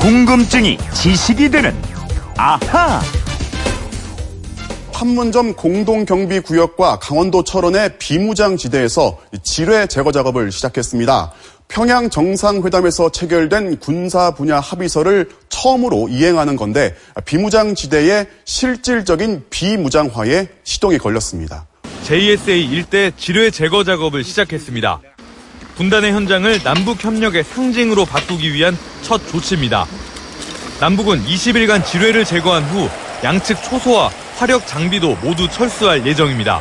궁금증이 0.00 0.78
지식이 0.94 1.50
되는 1.50 1.74
아하. 2.38 3.02
판문점 4.94 5.52
공동경비구역과 5.54 6.98
강원도 7.00 7.44
철원의 7.44 7.98
비무장 7.98 8.56
지대에서 8.56 9.18
지뢰 9.42 9.86
제거 9.86 10.10
작업을 10.10 10.50
시작했습니다. 10.52 11.32
평양 11.68 12.08
정상회담에서 12.08 13.12
체결된 13.12 13.78
군사 13.78 14.30
분야 14.30 14.58
합의서를 14.58 15.28
처음으로 15.50 16.08
이행하는 16.08 16.56
건데 16.56 16.94
비무장 17.26 17.74
지대의 17.74 18.26
실질적인 18.46 19.44
비무장화에 19.50 20.48
시동이 20.64 20.96
걸렸습니다. 20.96 21.66
JSA 22.04 22.64
일대 22.64 23.12
지뢰 23.18 23.50
제거 23.50 23.84
작업을 23.84 24.24
시작했습니다. 24.24 25.02
분단의 25.80 26.12
현장을 26.12 26.62
남북 26.62 27.02
협력의 27.02 27.42
상징으로 27.42 28.04
바꾸기 28.04 28.52
위한 28.52 28.76
첫 29.00 29.16
조치입니다. 29.28 29.86
남북은 30.78 31.24
20일간 31.24 31.82
지뢰를 31.86 32.26
제거한 32.26 32.62
후 32.64 32.86
양측 33.24 33.62
초소와 33.62 34.10
화력 34.36 34.66
장비도 34.66 35.16
모두 35.22 35.48
철수할 35.48 36.06
예정입니다. 36.06 36.60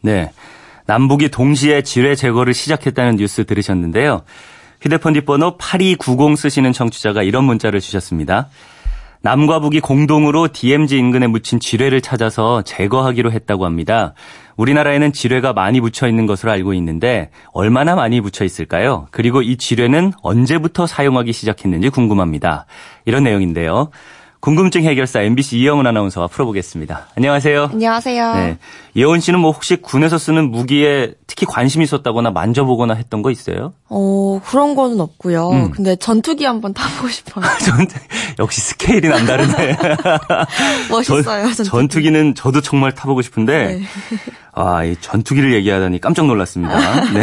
네. 0.00 0.30
남북이 0.86 1.30
동시에 1.30 1.82
지뢰 1.82 2.14
제거를 2.14 2.54
시작했다는 2.54 3.16
뉴스 3.16 3.44
들으셨는데요. 3.46 4.22
휴대폰 4.80 5.14
뒷번호 5.14 5.56
8290 5.58 6.38
쓰시는 6.38 6.72
청취자가 6.72 7.24
이런 7.24 7.42
문자를 7.42 7.80
주셨습니다. 7.80 8.48
남과 9.24 9.60
북이 9.60 9.80
공동으로 9.80 10.48
DMZ 10.52 10.98
인근에 10.98 11.28
묻힌 11.28 11.58
지뢰를 11.58 12.02
찾아서 12.02 12.60
제거하기로 12.60 13.32
했다고 13.32 13.64
합니다. 13.64 14.12
우리나라에는 14.58 15.14
지뢰가 15.14 15.54
많이 15.54 15.80
묻혀 15.80 16.06
있는 16.06 16.26
것으로 16.26 16.52
알고 16.52 16.74
있는데 16.74 17.30
얼마나 17.54 17.94
많이 17.94 18.20
묻혀 18.20 18.44
있을까요? 18.44 19.06
그리고 19.10 19.40
이 19.40 19.56
지뢰는 19.56 20.12
언제부터 20.20 20.86
사용하기 20.86 21.32
시작했는지 21.32 21.88
궁금합니다. 21.88 22.66
이런 23.06 23.24
내용인데요. 23.24 23.88
궁금증 24.44 24.84
해결사 24.84 25.22
MBC 25.22 25.56
이영은 25.56 25.86
아나운서와 25.86 26.26
풀어보겠습니다. 26.26 27.06
안녕하세요. 27.16 27.70
안녕하세요. 27.72 28.34
네. 28.34 28.58
예원 28.94 29.20
씨는 29.20 29.40
뭐 29.40 29.50
혹시 29.50 29.76
군에서 29.76 30.18
쓰는 30.18 30.50
무기에 30.50 31.14
특히 31.26 31.46
관심이 31.46 31.82
있었다거나 31.84 32.30
만져보거나 32.30 32.92
했던 32.92 33.22
거 33.22 33.30
있어요? 33.30 33.72
어, 33.88 34.42
그런 34.44 34.74
거는 34.74 35.00
없고요. 35.00 35.48
음. 35.48 35.70
근데 35.70 35.96
전투기 35.96 36.44
한번 36.44 36.74
타보고 36.74 37.08
싶어요. 37.08 37.46
역시 38.38 38.60
스케일이 38.60 39.08
남다르네. 39.08 39.78
멋있어요. 40.92 41.54
전, 41.54 41.64
전투기 41.64 42.10
는 42.10 42.34
저도 42.34 42.60
정말 42.60 42.92
타보고 42.92 43.22
싶은데, 43.22 43.78
네. 43.78 43.82
아, 44.52 44.84
이 44.84 44.94
전투기를 45.00 45.54
얘기하다니 45.54 46.02
깜짝 46.02 46.26
놀랐습니다. 46.26 47.00
네. 47.14 47.22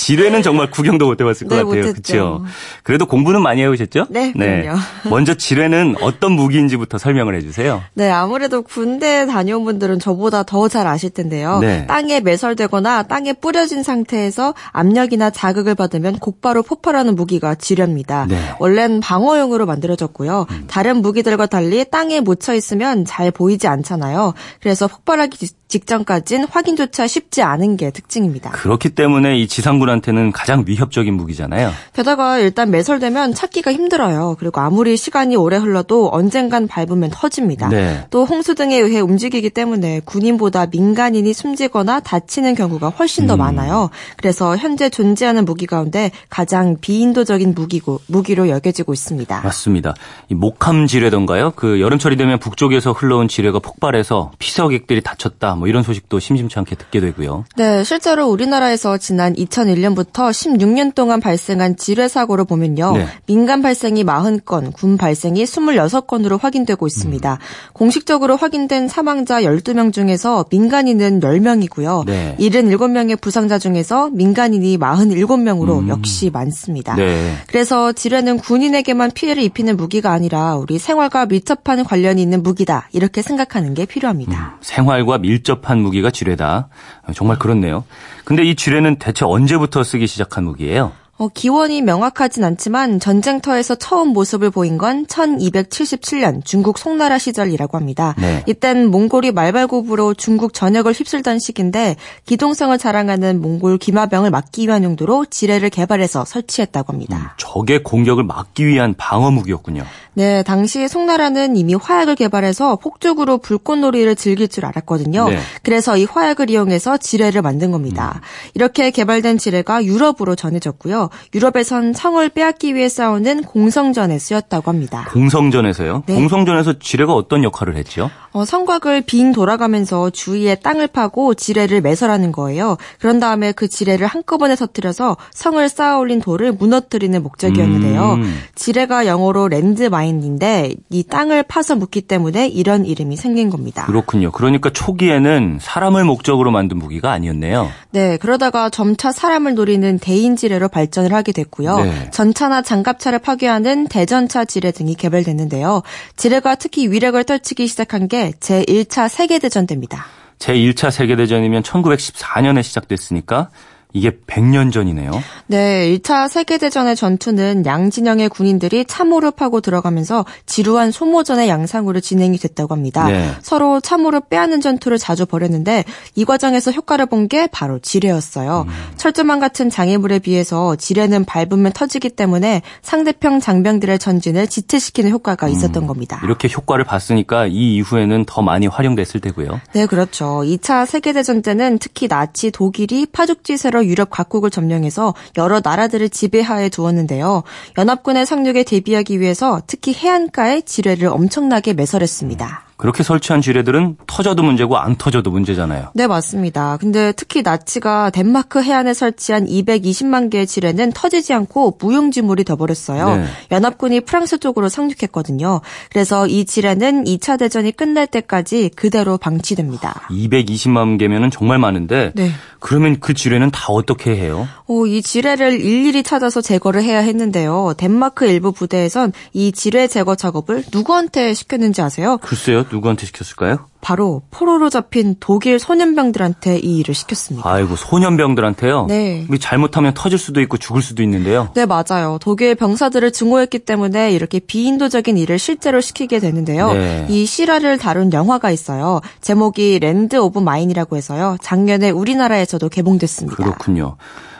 지뢰는 0.00 0.42
정말 0.42 0.70
구경도 0.70 1.06
못 1.06 1.20
해봤을 1.20 1.46
것 1.46 1.56
네, 1.56 1.62
같아요. 1.62 1.92
그렇죠. 1.92 2.44
그래도 2.82 3.04
공부는 3.04 3.42
많이 3.42 3.60
해오셨죠? 3.60 4.06
네, 4.08 4.32
네. 4.34 4.66
먼저 5.10 5.34
지뢰는 5.34 5.96
어떤 6.00 6.32
무기인지부터 6.32 6.96
설명을 6.96 7.34
해주세요. 7.34 7.82
네, 7.92 8.10
아무래도 8.10 8.62
군대 8.62 9.26
다녀온 9.26 9.64
분들은 9.64 9.98
저보다 9.98 10.42
더 10.44 10.70
잘 10.70 10.86
아실 10.86 11.10
텐데요. 11.10 11.58
네. 11.58 11.84
땅에 11.86 12.20
매설되거나 12.20 13.02
땅에 13.02 13.32
뿌려진 13.32 13.82
상태에서 13.82 14.54
압력이나 14.70 15.30
자극을 15.30 15.74
받으면 15.74 16.18
곧바로 16.20 16.62
폭발하는 16.62 17.16
무기가 17.16 17.56
지뢰입니다. 17.56 18.26
네. 18.28 18.38
원래는 18.60 19.00
방어용으로 19.00 19.66
만들어졌고요. 19.66 20.46
음. 20.48 20.64
다른 20.68 21.02
무기들과 21.02 21.46
달리 21.46 21.84
땅에 21.90 22.20
묻혀 22.20 22.54
있으면 22.54 23.04
잘 23.04 23.32
보이지 23.32 23.66
않잖아요. 23.66 24.32
그래서 24.62 24.86
폭발하기 24.86 25.48
직전까지는 25.70 26.48
확인조차 26.50 27.06
쉽지 27.06 27.42
않은 27.42 27.76
게 27.76 27.90
특징입니다. 27.90 28.50
그렇기 28.50 28.90
때문에 28.90 29.38
이 29.38 29.46
지상군한테는 29.46 30.32
가장 30.32 30.64
위협적인 30.66 31.14
무기잖아요. 31.14 31.70
게다가 31.92 32.38
일단 32.38 32.70
매설되면 32.70 33.34
찾기가 33.34 33.72
힘들어요. 33.72 34.36
그리고 34.38 34.60
아무리 34.60 34.96
시간이 34.96 35.36
오래 35.36 35.56
흘러도 35.56 36.10
언젠간 36.12 36.66
밟으면 36.66 37.10
터집니다. 37.12 37.68
네. 37.68 38.04
또 38.10 38.24
홍수 38.24 38.54
등에 38.54 38.76
의해 38.78 39.00
움직이기 39.00 39.50
때문에 39.50 40.00
군인보다 40.04 40.66
민간인이 40.66 41.32
숨지거나 41.32 42.00
다치는 42.00 42.56
경우가 42.56 42.88
훨씬 42.90 43.26
더 43.26 43.34
음. 43.34 43.38
많아요. 43.38 43.90
그래서 44.16 44.56
현재 44.56 44.90
존재하는 44.90 45.44
무기 45.44 45.66
가운데 45.66 46.10
가장 46.28 46.76
비인도적인 46.80 47.54
무기고 47.54 48.00
무기로 48.08 48.48
여겨지고 48.48 48.92
있습니다. 48.92 49.40
맞습니다. 49.42 49.94
이 50.28 50.34
목함 50.34 50.88
지뢰던가요? 50.88 51.52
그 51.54 51.80
여름철이 51.80 52.16
되면 52.16 52.40
북쪽에서 52.40 52.92
흘러온 52.92 53.28
지뢰가 53.28 53.60
폭발해서 53.60 54.32
피서객들이 54.38 55.00
다쳤다. 55.00 55.54
뭐 55.60 55.68
이런 55.68 55.82
소식도 55.82 56.18
심심치 56.18 56.58
않게 56.58 56.74
듣게 56.74 57.00
되고요. 57.00 57.44
네, 57.56 57.84
실제로 57.84 58.28
우리나라에서 58.28 58.96
지난 58.96 59.34
2001년부터 59.34 60.30
16년 60.30 60.94
동안 60.94 61.20
발생한 61.20 61.76
지뢰 61.76 62.08
사고를 62.08 62.46
보면요. 62.46 62.92
네. 62.96 63.06
민간 63.26 63.60
발생이 63.60 64.02
40건, 64.04 64.72
군 64.72 64.96
발생이 64.96 65.44
26건으로 65.44 66.40
확인되고 66.40 66.86
있습니다. 66.86 67.32
음. 67.34 67.38
공식적으로 67.74 68.36
확인된 68.36 68.88
사망자 68.88 69.42
12명 69.42 69.92
중에서 69.92 70.46
민간인은 70.50 71.20
10명이고요. 71.20 72.06
네. 72.06 72.36
77명의 72.40 73.20
부상자 73.20 73.58
중에서 73.58 74.08
민간인이 74.10 74.78
47명으로 74.78 75.80
음. 75.80 75.88
역시 75.88 76.30
많습니다. 76.30 76.94
네. 76.96 77.34
그래서 77.46 77.92
지뢰는 77.92 78.38
군인에게만 78.38 79.10
피해를 79.12 79.42
입히는 79.42 79.76
무기가 79.76 80.12
아니라 80.12 80.56
우리 80.56 80.78
생활과 80.78 81.26
밀접한 81.26 81.84
관련이 81.84 82.22
있는 82.22 82.42
무기다. 82.42 82.88
이렇게 82.92 83.20
생각하는 83.20 83.74
게 83.74 83.84
필요합니다. 83.84 84.54
음, 84.54 84.58
생활과 84.62 85.18
밀접 85.18 85.49
밀접한 85.50 85.80
무기가 85.80 86.10
지뢰다. 86.10 86.68
정말 87.14 87.38
그렇네요. 87.38 87.84
근데 88.24 88.44
이 88.44 88.54
지뢰는 88.54 88.96
대체 88.96 89.24
언제부터 89.24 89.82
쓰기 89.82 90.06
시작한 90.06 90.44
무기예요? 90.44 90.92
어, 91.20 91.28
기원이 91.28 91.82
명확하진 91.82 92.42
않지만 92.44 92.98
전쟁터에서 92.98 93.74
처음 93.74 94.08
모습을 94.14 94.48
보인 94.48 94.78
건 94.78 95.04
1277년 95.04 96.42
중국 96.46 96.78
송나라 96.78 97.18
시절이라고 97.18 97.76
합니다. 97.76 98.14
네. 98.16 98.42
이땐 98.46 98.86
몽골이 98.86 99.32
말발굽으로 99.32 100.14
중국 100.14 100.54
전역을 100.54 100.94
휩쓸던 100.94 101.38
시기인데 101.38 101.96
기동성을 102.24 102.76
자랑하는 102.78 103.42
몽골 103.42 103.76
기마병을 103.76 104.30
막기 104.30 104.66
위한 104.66 104.82
용도로 104.82 105.26
지뢰를 105.26 105.68
개발해서 105.68 106.24
설치했다고 106.24 106.94
합니다. 106.94 107.16
음, 107.18 107.28
적의 107.36 107.82
공격을 107.82 108.24
막기 108.24 108.66
위한 108.66 108.94
방어 108.96 109.30
무기였군요. 109.30 109.84
네, 110.14 110.42
당시 110.42 110.88
송나라는 110.88 111.56
이미 111.56 111.74
화약을 111.74 112.16
개발해서 112.16 112.76
폭죽으로 112.76 113.38
불꽃놀이를 113.38 114.16
즐길 114.16 114.48
줄 114.48 114.64
알았거든요. 114.64 115.28
네. 115.28 115.38
그래서 115.62 115.96
이 115.96 116.04
화약을 116.04 116.50
이용해서 116.50 116.96
지뢰를 116.96 117.42
만든 117.42 117.70
겁니다. 117.70 118.20
음. 118.22 118.50
이렇게 118.54 118.90
개발된 118.90 119.38
지뢰가 119.38 119.84
유럽으로 119.84 120.34
전해졌고요. 120.34 121.09
유럽에선 121.34 121.92
성을 121.92 122.28
빼앗기 122.28 122.74
위해 122.74 122.88
싸우는 122.88 123.44
공성전에 123.44 124.18
쓰였다고 124.18 124.70
합니다. 124.70 125.06
공성전에서요? 125.12 126.04
네. 126.06 126.14
공성전에서 126.14 126.78
지뢰가 126.78 127.14
어떤 127.14 127.44
역할을 127.44 127.76
했죠? 127.76 128.10
어, 128.32 128.44
성곽을 128.44 129.02
빙 129.02 129.32
돌아가면서 129.32 130.10
주위에 130.10 130.54
땅을 130.56 130.86
파고 130.88 131.34
지뢰를 131.34 131.80
매설하는 131.80 132.32
거예요. 132.32 132.76
그런 133.00 133.18
다음에 133.18 133.52
그 133.52 133.68
지뢰를 133.68 134.06
한꺼번에 134.06 134.54
터뜨려서 134.54 135.16
성을 135.32 135.68
쌓아올린 135.68 136.20
돌을 136.20 136.52
무너뜨리는 136.52 137.20
목적이었는데요. 137.22 138.14
음. 138.14 138.40
지뢰가 138.54 139.06
영어로 139.06 139.48
랜드마인인데 139.48 140.74
이 140.90 141.02
땅을 141.02 141.42
파서 141.44 141.74
묻기 141.74 142.02
때문에 142.02 142.48
이런 142.48 142.84
이름이 142.86 143.16
생긴 143.16 143.50
겁니다. 143.50 143.86
그렇군요. 143.86 144.30
그러니까 144.30 144.70
초기에는 144.70 145.58
사람을 145.60 146.04
목적으로 146.04 146.50
만든 146.50 146.78
무기가 146.78 147.10
아니었네요. 147.12 147.68
네, 147.90 148.16
그러다가 148.18 148.70
점차 148.70 149.10
사람을 149.12 149.54
노리는 149.54 149.98
대인 149.98 150.36
지뢰로 150.36 150.68
발전 150.68 150.99
을 151.04 151.12
하게 151.12 151.32
됐고요. 151.32 151.76
네. 151.78 152.10
전차나 152.10 152.62
장갑차를 152.62 153.18
파괴하는 153.20 153.88
대전차 153.88 154.44
지뢰 154.44 154.70
등이 154.72 154.94
개발됐는데요. 154.94 155.82
지뢰가 156.16 156.56
특히 156.56 156.88
위력을 156.88 157.22
떨치기 157.24 157.66
시작한 157.66 158.08
게 158.08 158.32
제1차 158.40 159.08
세계대전 159.08 159.66
때입니다. 159.66 160.06
제1차 160.38 160.90
세계대전이면 160.90 161.62
1914년에 161.62 162.62
시작됐으니까 162.62 163.50
이게 163.92 164.10
100년 164.10 164.72
전이네요. 164.72 165.10
네, 165.46 165.96
1차 165.96 166.28
세계대전의 166.28 166.96
전투는 166.96 167.64
양진영의 167.64 168.28
군인들이 168.28 168.84
참호를 168.84 169.30
파고 169.30 169.60
들어가면서 169.60 170.24
지루한 170.46 170.90
소모전의 170.90 171.48
양상으로 171.48 172.00
진행이 172.00 172.38
됐다고 172.38 172.74
합니다. 172.74 173.06
네. 173.06 173.30
서로 173.42 173.80
참호를 173.80 174.22
빼앗는 174.28 174.60
전투를 174.60 174.98
자주 174.98 175.26
벌였는데 175.26 175.84
이 176.16 176.24
과정에서 176.24 176.70
효과를 176.70 177.06
본 177.06 177.20
게 177.30 177.46
바로 177.46 177.78
지뢰였어요. 177.78 178.64
음. 178.66 178.72
철조망 178.96 179.38
같은 179.38 179.70
장애물에 179.70 180.18
비해서 180.18 180.74
지뢰는 180.74 181.24
밟으면 181.26 181.72
터지기 181.72 182.10
때문에 182.10 182.62
상대편 182.82 183.40
장병들의 183.40 183.98
전진을 184.00 184.48
지체시키는 184.48 185.10
효과가 185.12 185.46
음. 185.46 185.52
있었던 185.52 185.86
겁니다. 185.86 186.20
이렇게 186.24 186.48
효과를 186.48 186.84
봤으니까 186.84 187.46
이 187.46 187.76
이후에는 187.76 188.24
더 188.26 188.42
많이 188.42 188.66
활용됐을 188.66 189.20
테고요. 189.20 189.60
네, 189.74 189.86
그렇죠. 189.86 190.42
2차 190.44 190.86
세계대전 190.86 191.42
때는 191.42 191.78
특히 191.78 192.08
나치 192.08 192.50
독일이 192.50 193.06
파죽지세로 193.06 193.79
여러 193.80 193.84
유럽 193.86 194.10
각국을 194.10 194.50
점령해서 194.50 195.14
여러 195.38 195.60
나라들을 195.62 196.10
지배하에 196.10 196.68
두었는데요. 196.68 197.42
연합군의 197.78 198.26
상륙에 198.26 198.62
대비하기 198.62 199.20
위해서 199.20 199.62
특히 199.66 199.94
해안가에 199.94 200.62
지뢰를 200.62 201.08
엄청나게 201.08 201.72
매설했습니다. 201.72 202.69
그렇게 202.80 203.02
설치한 203.02 203.42
지뢰들은 203.42 203.98
터져도 204.06 204.42
문제고 204.42 204.78
안 204.78 204.96
터져도 204.96 205.30
문제잖아요. 205.30 205.90
네, 205.92 206.06
맞습니다. 206.06 206.78
근데 206.78 207.12
특히 207.14 207.42
나치가 207.42 208.08
덴마크 208.08 208.62
해안에 208.62 208.94
설치한 208.94 209.44
220만 209.44 210.30
개의 210.30 210.46
지뢰는 210.46 210.92
터지지 210.92 211.34
않고 211.34 211.76
무용지물이 211.78 212.44
돼버렸어요. 212.44 213.16
네. 213.18 213.24
연합군이 213.50 214.00
프랑스 214.00 214.38
쪽으로 214.38 214.70
상륙했거든요. 214.70 215.60
그래서 215.92 216.26
이 216.26 216.46
지뢰는 216.46 217.04
2차 217.04 217.38
대전이 217.38 217.72
끝날 217.72 218.06
때까지 218.06 218.70
그대로 218.74 219.18
방치됩니다. 219.18 220.08
220만 220.08 220.98
개면은 220.98 221.30
정말 221.30 221.58
많은데 221.58 222.12
네. 222.14 222.30
그러면 222.60 222.98
그 223.00 223.12
지뢰는 223.12 223.50
다 223.50 223.72
어떻게 223.72 224.16
해요? 224.16 224.48
어, 224.68 224.86
이 224.86 225.02
지뢰를 225.02 225.60
일일이 225.60 226.02
찾아서 226.02 226.40
제거를 226.40 226.82
해야 226.82 227.00
했는데요. 227.00 227.74
덴마크 227.76 228.26
일부 228.26 228.52
부대에선 228.52 229.12
이 229.32 229.52
지뢰 229.52 229.86
제거 229.86 230.14
작업을 230.14 230.64
누구한테 230.72 231.34
시켰는지 231.34 231.82
아세요? 231.82 232.18
글쎄요, 232.22 232.64
누구한테 232.70 233.06
시켰을까요? 233.06 233.66
바로 233.80 234.22
포로로 234.30 234.70
잡힌 234.70 235.16
독일 235.20 235.58
소년병들한테 235.58 236.58
이 236.58 236.78
일을 236.78 236.94
시켰습니다. 236.94 237.48
아이고 237.48 237.76
소년병들한테요? 237.76 238.86
네. 238.86 239.26
잘못하면 239.40 239.92
터질 239.94 240.18
수도 240.18 240.40
있고 240.42 240.58
죽을 240.58 240.82
수도 240.82 241.02
있는데요. 241.02 241.50
네 241.54 241.66
맞아요. 241.66 242.18
독일 242.20 242.54
병사들을 242.54 243.12
증오했기 243.12 243.60
때문에 243.60 244.12
이렇게 244.12 244.38
비인도적인 244.38 245.16
일을 245.16 245.38
실제로 245.38 245.80
시키게 245.80 246.18
되는데요. 246.18 246.72
네. 246.72 247.06
이 247.08 247.26
실화를 247.26 247.78
다룬 247.78 248.12
영화가 248.12 248.50
있어요. 248.50 249.00
제목이 249.20 249.78
Land 249.80 250.16
of 250.16 250.38
Mine이라고 250.38 250.96
해서요. 250.96 251.36
작년에 251.40 251.90
우리나라에서도 251.90 252.68
개봉됐습니다. 252.68 253.36
그렇군요. 253.36 253.96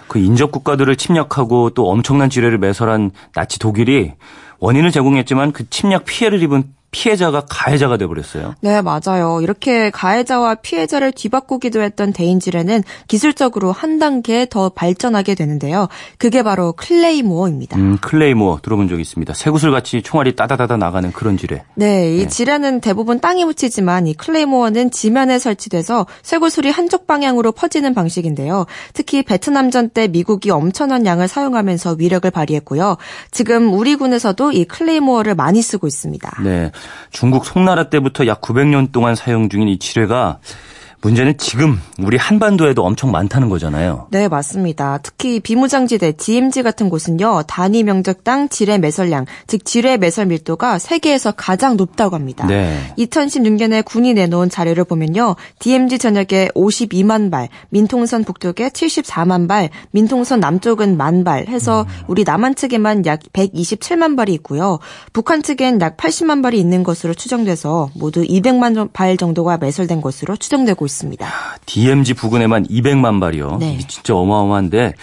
그 0.07 0.19
인접 0.19 0.51
국가들을 0.51 0.97
침략하고 0.97 1.71
또 1.71 1.89
엄청난 1.89 2.31
지뢰를 2.31 2.59
매설한 2.59 3.13
나치 3.35 3.59
독일이 3.59 4.13
원인을 4.59 4.91
제공했지만 4.91 5.53
그 5.53 5.71
침략 5.71 6.05
피해를 6.05 6.43
입은 6.43 6.65
피해자가 6.91 7.45
가해자가 7.49 7.97
돼버렸어요. 7.97 8.55
네, 8.61 8.83
맞아요. 8.83 9.41
이렇게 9.43 9.91
가해자와 9.91 10.57
피해자를 10.57 11.13
뒤바꾸기도 11.13 11.81
했던 11.81 12.13
대인지뢰는 12.13 12.83
기술적으로 13.07 13.71
한 13.73 13.99
단계 13.99 14.47
더 14.49 14.71
발전하게 14.71 15.35
되는데요. 15.35 15.89
그게 16.19 16.43
바로 16.43 16.73
클레이모어입니다. 16.73 17.77
음, 17.77 17.99
클레이모어 18.01 18.61
들어본 18.63 18.89
적이 18.89 19.03
있습니다. 19.03 19.35
쇠구슬 19.35 19.71
같이 19.71 20.03
총알이 20.03 20.35
따다다다 20.35 20.77
나가는 20.77 21.13
그런 21.13 21.37
지뢰. 21.37 21.63
네, 21.75 22.17
이 22.17 22.23
네. 22.23 22.29
지뢰는 22.29 22.81
대부분 22.81 23.21
땅에 23.21 23.45
묻히지만 23.45 24.07
이 24.07 24.15
클레이모어는 24.15 24.91
지면에 24.91 25.39
설치돼서 25.39 26.07
쇠구슬이 26.23 26.71
한쪽 26.71 27.07
방향으로 27.07 27.53
퍼지는 27.53 27.95
방식인데요. 27.95 28.67
특히 28.95 29.23
베트남전 29.23 29.91
때 29.91 30.09
미국이 30.09 30.51
엄청난 30.51 31.07
양을 31.07 31.29
사용하면서 31.29 31.97
위력을 31.99 32.29
발휘했고요. 32.31 32.97
지금 33.31 33.73
우리 33.73 33.95
군에서도 33.95 34.53
이 34.53 34.65
클레이모어를 34.65 35.35
많이 35.35 35.63
쓰고 35.63 35.87
있습니다. 35.87 36.43
네. 36.43 36.73
중국 37.11 37.45
송나라 37.45 37.85
때부터 37.91 38.27
약 38.27 38.41
900년 38.41 38.93
동안 38.93 39.15
사용 39.15 39.49
중인 39.49 39.69
이 39.69 39.79
지뢰가 39.79 40.39
문제는 41.03 41.39
지금 41.39 41.81
우리 41.99 42.17
한반도에도 42.19 42.85
엄청 42.85 43.11
많다는 43.11 43.49
거잖아요. 43.49 44.09
네, 44.11 44.29
맞습니다. 44.29 44.99
특히 45.03 45.41
비무장지대 45.41 46.13
DMZ 46.13 46.63
같은 46.63 46.91
곳은요. 46.91 47.45
단위 47.47 47.83
면적당 47.85 48.51
지뢰 48.51 48.77
매설량, 48.77 49.25
즉 49.47 49.65
지뢰 49.65 49.97
매설 49.97 50.27
밀도가 50.27 50.79
세계에서 50.79 51.33
가장 51.33 51.77
높다고 51.79 52.17
합니다. 52.17 52.47
네. 52.47 52.93
2016년에 52.99 53.83
군이 53.85 54.13
내놓은 54.13 54.51
자료를 54.51 54.85
보면요. 54.85 55.37
DMZ 55.59 55.99
전역에 55.99 56.51
52만 56.55 57.31
발, 57.31 57.49
민통선 57.71 58.25
북쪽에 58.25 58.69
74만 58.69 59.49
발, 59.49 59.71
민통선 59.93 60.41
남쪽은 60.41 60.97
만 60.97 61.25
발 61.25 61.49
해서 61.49 61.83
음. 61.83 62.05
우리 62.09 62.25
남한 62.25 62.55
측에만 62.55 63.05
약 63.05 63.21
127만 63.35 64.17
발이 64.17 64.33
있고요. 64.35 64.79
북한 65.13 65.43
측엔 65.43 65.81
약 65.81 65.97
80만 65.99 66.43
발이 66.43 66.59
있는 66.59 66.83
것으로 66.83 67.13
추정돼서 67.15 67.91
모두 67.95 68.23
200만 68.23 68.91
발 68.93 69.17
정도가 69.17 69.59
매설된 69.59 70.01
것으로 70.01 70.37
추정되고 70.37 70.87
있습니다. 70.87 70.90
있습니다. 70.91 71.29
DMZ 71.67 72.15
부근에만 72.15 72.67
200만 72.67 73.21
발이요. 73.21 73.59
네. 73.61 73.79
진짜 73.87 74.15
어마어마한데 74.15 74.95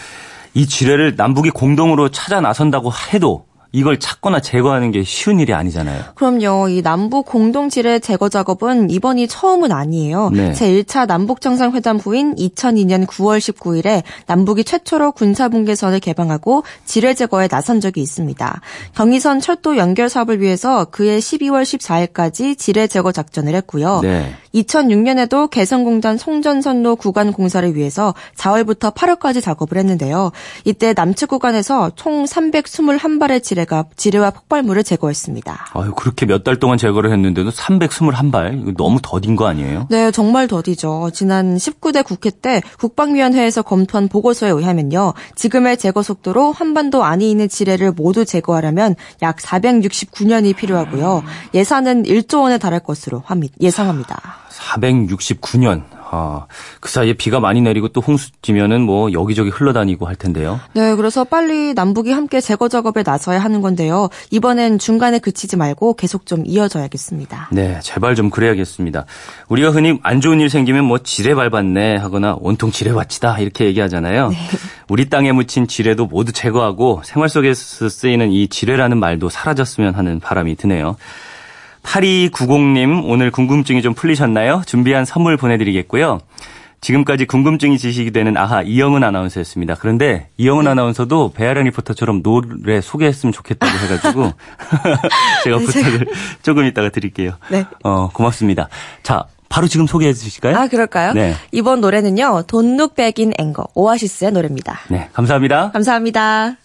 이 0.54 0.68
지뢰를 0.68 1.16
남북이 1.16 1.52
공동으로 1.52 2.10
찾아 2.10 2.42
나선다고 2.42 2.92
해도 3.14 3.47
이걸 3.72 4.00
찾거나 4.00 4.40
제거하는 4.40 4.92
게 4.92 5.04
쉬운 5.04 5.40
일이 5.40 5.54
아니잖아요. 5.54 6.04
그럼요. 6.16 6.70
이 6.70 6.82
남북 6.82 7.26
공동 7.26 7.70
지뢰 7.70 8.00
제거 8.00 8.30
작업은 8.30 8.90
이번이 8.90 9.28
처음은 9.28 9.72
아니에요. 9.72 10.30
네. 10.32 10.52
제1차 10.54 11.08
남북 11.08 11.42
정상회담 11.42 11.98
후인 11.98 12.36
2002년 12.36 13.06
9월 13.06 13.40
19일에 13.40 14.04
남북이 14.26 14.64
최초로 14.64 15.12
군사 15.12 15.50
분계선을 15.50 16.00
개방하고 16.00 16.64
지뢰 16.86 17.14
제거에 17.14 17.48
나선 17.48 17.82
적이 17.82 18.02
있습니다. 18.02 18.62
경의선 18.96 19.40
철도 19.42 19.78
연결 19.78 20.10
사업을 20.10 20.42
위해서 20.42 20.86
그해 20.86 21.20
12월 21.20 21.64
14일까지 21.64 22.58
지뢰 22.58 22.88
제거 22.88 23.12
작전을 23.12 23.56
했고요. 23.56 24.02
네. 24.02 24.34
2006년에도 24.56 25.50
개성공단 25.50 26.18
송전선로 26.18 26.96
구간 26.96 27.32
공사를 27.32 27.76
위해서 27.76 28.14
4월부터 28.38 28.94
8월까지 28.94 29.44
작업을 29.44 29.78
했는데요. 29.78 30.32
이때 30.66 30.94
남측 30.94 31.30
구간에서 31.30 31.92
총 31.96 32.26
321발의 32.26 33.44
지뢰 33.44 33.57
가 33.66 33.86
지뢰와 33.96 34.32
폭발물을 34.32 34.84
제거했습니다. 34.84 35.68
아유, 35.74 35.92
그렇게 35.96 36.26
몇 36.26 36.44
달 36.44 36.58
동안 36.58 36.78
제거를 36.78 37.12
했는데도 37.12 37.50
321발 37.50 38.62
이거 38.62 38.72
너무 38.78 39.00
더딘 39.02 39.36
거 39.36 39.48
아니에요? 39.48 39.88
네, 39.90 40.12
정말 40.12 40.48
더디죠. 40.48 41.10
지난 41.14 41.58
19대 41.58 42.04
국회 42.06 42.30
때 42.30 42.62
국방위원회에서 42.80 43.62
검토한 43.64 44.08
보고서에 44.08 44.50
의하면요. 44.50 45.14
지금의 45.36 45.78
제거 45.78 46.02
속도로 46.04 46.52
한반도 46.52 47.04
안에 47.04 47.26
있는 47.28 47.50
지뢰를 47.50 47.92
모두 47.92 48.24
제거하려면 48.26 48.96
약 49.22 49.38
469년이 49.38 50.56
필요하고요. 50.56 51.24
예산은 51.54 52.04
1조 52.04 52.42
원에 52.44 52.58
달할 52.58 52.80
것으로 52.82 53.24
예상합니다. 53.62 54.22
469년. 54.52 55.84
아, 56.10 56.46
그 56.80 56.90
사이에 56.90 57.14
비가 57.14 57.40
많이 57.40 57.62
내리고 57.62 57.90
또 57.90 58.02
홍수 58.02 58.32
지면은 58.42 58.82
뭐 58.82 59.12
여기저기 59.12 59.50
흘러다니고 59.50 60.08
할 60.08 60.16
텐데요. 60.16 60.60
네, 60.74 60.96
그래서 60.96 61.24
빨리 61.24 61.74
남북이 61.74 62.12
함께 62.12 62.42
제거 62.42 62.70
작업에 62.70 63.04
나서야 63.06 63.40
하는 63.40 63.62
건데요. 63.62 64.10
이번엔 64.32 64.80
중간에 64.80 65.20
그치지 65.20 65.58
말고 65.58 65.96
계속 65.96 66.26
좀 66.26 66.44
이어져야겠습니다. 66.46 67.50
네, 67.52 67.80
제발 67.82 68.16
좀 68.16 68.30
그래야겠습니다. 68.30 69.06
우리가 69.50 69.72
흔히 69.72 70.00
안 70.04 70.22
좋은 70.22 70.40
일 70.40 70.50
생기면 70.50 70.86
뭐 70.86 71.00
지뢰 71.00 71.36
밟았네 71.36 71.98
하거나 71.98 72.36
온통 72.40 72.72
지뢰 72.72 72.94
밭이다 72.94 73.40
이렇게 73.40 73.66
얘기하잖아요. 73.66 74.30
네. 74.30 74.38
우리 74.90 75.10
땅에 75.10 75.32
묻힌 75.32 75.68
지뢰도 75.68 76.06
모두 76.08 76.32
제거하고 76.32 77.02
생활 77.04 77.30
속에서 77.30 77.90
쓰이는 77.90 78.32
이 78.32 78.48
지뢰라는 78.48 78.98
말도 78.98 79.30
사라졌으면 79.30 79.96
하는 79.96 80.20
바람이 80.20 80.56
드네요. 80.56 80.96
8290님, 81.88 83.04
오늘 83.06 83.32
궁금증이 83.32 83.82
좀 83.82 83.94
풀리셨나요? 83.94 84.62
준비한 84.66 85.06
선물 85.06 85.38
보내드리겠고요. 85.38 86.20
지금까지 86.80 87.26
궁금증이 87.26 87.80
지식이 87.80 88.12
되는 88.12 88.38
아하 88.38 88.62
이영은 88.62 89.04
아나운서였습니다. 89.04 89.76
그런데 89.80 90.30
이영은 90.38 90.66
네. 90.66 90.72
아나운서도 90.72 91.32
배아량 91.34 91.64
리포터처럼 91.64 92.22
노래 92.22 92.82
소개했으면 92.82 93.34
좋겠다고 93.34 93.72
해가지고 93.80 94.32
제가 95.44 95.58
네, 95.58 95.66
부탁을 95.66 96.08
조금 96.44 96.66
이따가 96.66 96.90
드릴게요. 96.90 97.32
네. 97.50 97.66
어 97.84 98.10
고맙습니다. 98.10 98.70
자 99.02 99.24
바로 99.50 99.68
지금 99.68 99.88
소개해 99.88 100.14
주실까요? 100.14 100.56
아 100.56 100.68
그럴까요? 100.68 101.14
네. 101.14 101.34
이번 101.52 101.82
노래는요 101.82 102.44
돈룩 102.46 102.94
백인 102.94 103.34
앵거 103.40 103.68
오아시스의 103.74 104.32
노래입니다. 104.32 104.78
네 104.90 105.10
감사합니다. 105.14 105.72
감사합니다. 105.72 106.58